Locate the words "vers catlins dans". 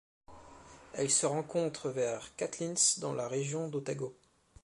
1.91-3.13